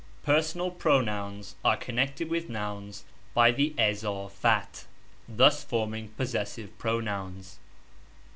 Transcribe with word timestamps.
Personal 0.23 0.71
pronouns 0.71 1.55
are 1.63 1.77
connected 1.77 2.27
with 2.27 2.49
nouns 2.49 3.03
by 3.35 3.51
the 3.51 3.75
izafat, 3.77 4.85
thus 5.29 5.63
forming 5.63 6.07
possessive 6.17 6.75
pronouns. 6.79 7.59